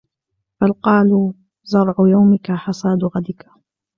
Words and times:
بَلْ 0.61 0.71
قَالُوا 0.73 1.33
زَرْعُ 1.63 1.95
يَوْمِك 1.99 2.51
حَصَادُ 2.51 3.03
غَدِك 3.03 3.49